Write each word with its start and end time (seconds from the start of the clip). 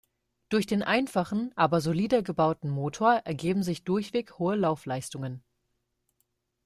Durch 0.49 0.65
den 0.65 0.81
einfachen, 0.81 1.53
aber 1.55 1.79
solide 1.79 2.23
gebauten 2.23 2.71
Motor 2.71 3.17
ergeben 3.23 3.61
sich 3.61 3.83
durchweg 3.83 4.39
hohe 4.39 4.55
Laufleistungen. 4.55 5.43